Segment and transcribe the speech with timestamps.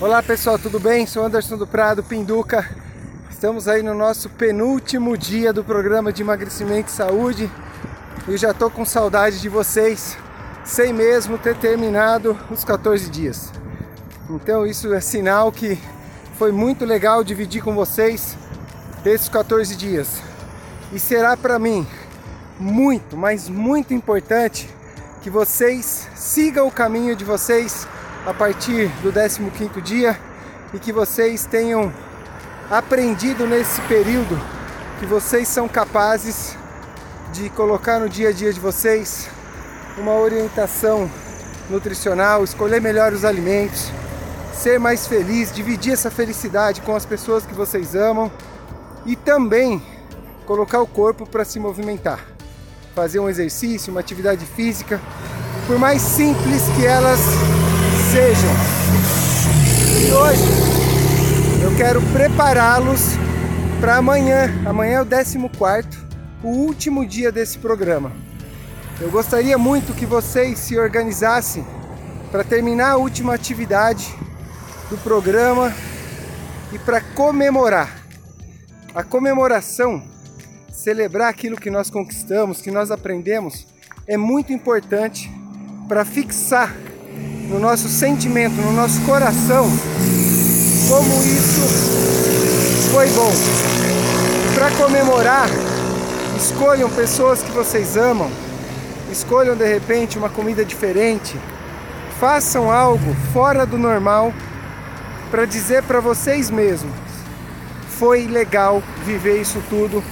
[0.00, 1.06] Olá pessoal, tudo bem?
[1.06, 2.66] Sou Anderson do Prado, Pinduca.
[3.30, 7.50] Estamos aí no nosso penúltimo dia do programa de emagrecimento e saúde.
[8.26, 10.16] Eu já tô com saudade de vocês,
[10.64, 13.52] sem mesmo ter terminado os 14 dias.
[14.30, 15.78] Então isso é sinal que
[16.38, 18.38] foi muito legal dividir com vocês
[19.04, 20.22] esses 14 dias.
[20.94, 21.86] E será para mim
[22.58, 24.66] muito, mas muito importante
[25.20, 27.86] que vocês sigam o caminho de vocês
[28.26, 30.18] a partir do 15º dia
[30.74, 31.92] e que vocês tenham
[32.70, 34.40] aprendido nesse período
[34.98, 36.56] que vocês são capazes
[37.32, 39.28] de colocar no dia a dia de vocês
[39.96, 41.10] uma orientação
[41.68, 43.90] nutricional, escolher melhor os alimentos,
[44.52, 48.30] ser mais feliz, dividir essa felicidade com as pessoas que vocês amam
[49.06, 49.82] e também
[50.46, 52.20] colocar o corpo para se movimentar,
[52.94, 55.00] fazer um exercício, uma atividade física,
[55.66, 57.20] por mais simples que elas
[58.10, 58.50] sejam.
[60.02, 60.42] E hoje
[61.62, 63.00] eu quero prepará-los
[63.80, 64.50] para amanhã.
[64.66, 65.48] Amanhã é o 14,
[66.42, 68.10] o último dia desse programa.
[69.00, 71.64] Eu gostaria muito que vocês se organizassem
[72.32, 74.12] para terminar a última atividade
[74.90, 75.72] do programa
[76.72, 77.96] e para comemorar.
[78.92, 80.02] A comemoração,
[80.72, 83.68] celebrar aquilo que nós conquistamos, que nós aprendemos,
[84.04, 85.30] é muito importante
[85.86, 86.74] para fixar
[87.50, 89.68] no nosso sentimento, no nosso coração,
[90.88, 91.60] como isso
[92.92, 93.32] foi bom.
[94.54, 95.48] Para comemorar,
[96.36, 98.30] escolham pessoas que vocês amam,
[99.10, 101.36] escolham de repente uma comida diferente,
[102.20, 104.32] façam algo fora do normal
[105.28, 106.94] para dizer para vocês mesmos:
[107.88, 110.04] foi legal viver isso tudo,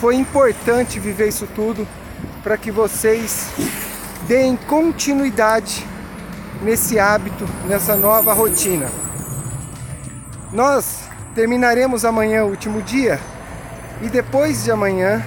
[0.00, 1.86] foi importante viver isso tudo
[2.44, 3.48] para que vocês
[4.28, 5.84] deem continuidade
[6.62, 8.86] nesse hábito, nessa nova rotina.
[10.52, 11.02] Nós
[11.34, 13.20] terminaremos amanhã o último dia
[14.02, 15.22] e depois de amanhã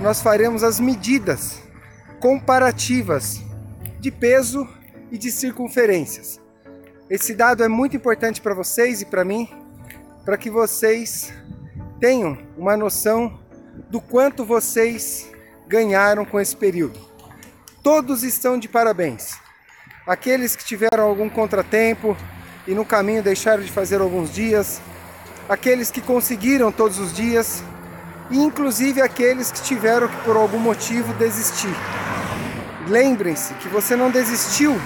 [0.00, 1.62] nós faremos as medidas
[2.18, 3.40] comparativas
[3.98, 4.68] de peso
[5.10, 6.40] e de circunferências.
[7.08, 9.48] Esse dado é muito importante para vocês e para mim,
[10.24, 11.32] para que vocês
[11.98, 13.38] tenham uma noção
[13.90, 15.28] do quanto vocês
[15.66, 16.98] ganharam com esse período.
[17.82, 19.38] Todos estão de parabéns
[20.10, 22.16] aqueles que tiveram algum contratempo
[22.66, 24.82] e no caminho deixaram de fazer alguns dias,
[25.48, 27.62] aqueles que conseguiram todos os dias
[28.28, 31.72] e inclusive aqueles que tiveram que por algum motivo desistir.
[32.88, 34.76] Lembrem-se que você não desistiu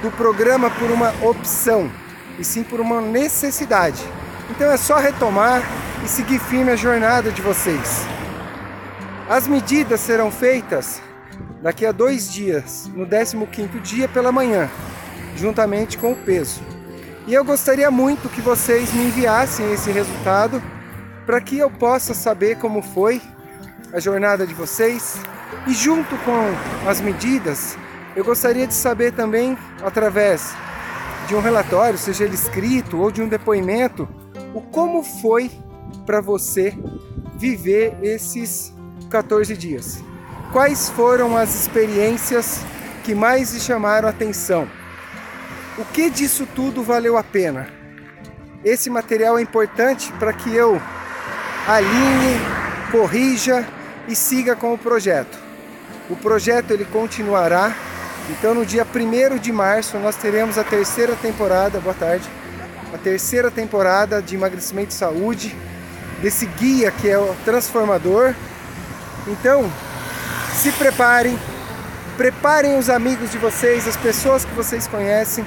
[0.00, 1.90] do programa por uma opção,
[2.38, 4.00] e sim por uma necessidade.
[4.48, 5.60] Então é só retomar
[6.04, 8.06] e seguir firme a jornada de vocês.
[9.28, 11.02] As medidas serão feitas
[11.62, 14.68] daqui a dois dias, no 15º dia pela manhã,
[15.36, 16.60] juntamente com o peso.
[17.26, 20.60] E eu gostaria muito que vocês me enviassem esse resultado
[21.24, 23.22] para que eu possa saber como foi
[23.92, 25.20] a jornada de vocês.
[25.68, 27.78] E junto com as medidas,
[28.16, 30.52] eu gostaria de saber também, através
[31.28, 34.08] de um relatório, seja ele escrito ou de um depoimento,
[34.52, 35.50] o como foi
[36.04, 36.76] para você
[37.36, 38.74] viver esses
[39.08, 40.02] 14 dias.
[40.52, 42.60] Quais foram as experiências
[43.04, 44.68] que mais lhe chamaram a atenção?
[45.78, 47.70] O que disso tudo valeu a pena?
[48.62, 50.78] Esse material é importante para que eu
[51.66, 52.38] alinhe,
[52.90, 53.66] corrija
[54.06, 55.38] e siga com o projeto.
[56.10, 57.74] O projeto ele continuará.
[58.28, 62.28] Então no dia 1 de março nós teremos a terceira temporada, boa tarde,
[62.92, 65.56] a terceira temporada de emagrecimento e saúde,
[66.20, 68.34] desse guia que é o transformador.
[69.26, 69.70] Então,
[70.54, 71.38] se preparem,
[72.16, 75.44] preparem os amigos de vocês, as pessoas que vocês conhecem,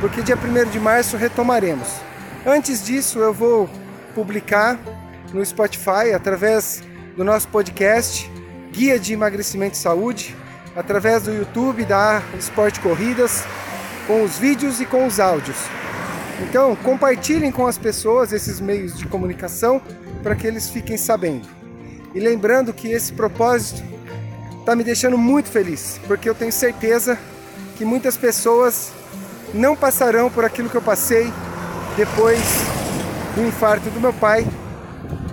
[0.00, 1.88] porque dia 1 de março retomaremos.
[2.46, 3.68] Antes disso, eu vou
[4.14, 4.78] publicar
[5.32, 6.82] no Spotify, através
[7.16, 8.30] do nosso podcast,
[8.72, 10.34] Guia de Emagrecimento e Saúde,
[10.74, 13.44] através do YouTube da Esporte Corridas,
[14.06, 15.58] com os vídeos e com os áudios.
[16.40, 19.82] Então, compartilhem com as pessoas esses meios de comunicação
[20.22, 21.48] para que eles fiquem sabendo.
[22.14, 23.82] E lembrando que esse propósito
[24.60, 27.18] está me deixando muito feliz, porque eu tenho certeza
[27.76, 28.92] que muitas pessoas
[29.54, 31.32] não passarão por aquilo que eu passei
[31.96, 32.40] depois
[33.34, 34.46] do infarto do meu pai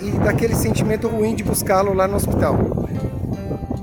[0.00, 2.58] e daquele sentimento ruim de buscá-lo lá no hospital.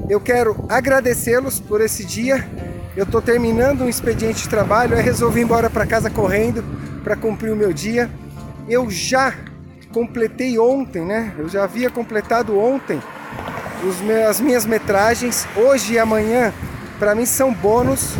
[0.09, 2.47] Eu quero agradecê-los por esse dia.
[2.95, 6.63] Eu estou terminando um expediente de trabalho, eu resolvi ir embora para casa correndo
[7.03, 8.09] para cumprir o meu dia.
[8.67, 9.33] Eu já
[9.93, 11.33] completei ontem, né?
[11.37, 13.01] Eu já havia completado ontem
[14.27, 16.53] as minhas metragens hoje e amanhã
[16.97, 18.13] para mim são bônus.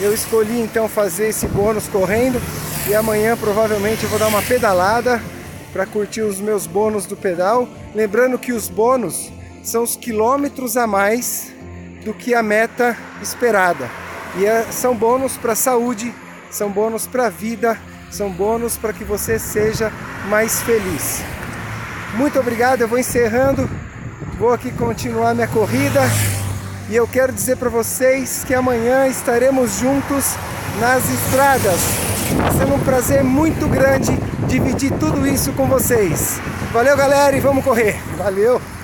[0.00, 2.40] Eu escolhi então fazer esse bônus correndo
[2.88, 5.20] E amanhã provavelmente eu vou dar uma pedalada
[5.72, 7.68] para curtir os meus bônus do pedal.
[7.94, 9.30] Lembrando que os bônus
[9.62, 11.52] são os quilômetros a mais
[12.04, 13.90] do que a meta esperada.
[14.36, 16.14] E é, são bônus para a saúde,
[16.50, 17.78] são bônus para a vida,
[18.10, 19.92] são bônus para que você seja
[20.28, 21.22] mais feliz.
[22.14, 23.68] Muito obrigado, eu vou encerrando,
[24.40, 26.00] vou aqui continuar minha corrida
[26.88, 30.34] e eu quero dizer para vocês que amanhã estaremos juntos
[30.80, 31.78] nas estradas.
[32.30, 34.16] Está sendo um prazer muito grande
[34.48, 36.40] dividir tudo isso com vocês.
[36.72, 38.00] Valeu, galera, e vamos correr.
[38.16, 38.79] Valeu!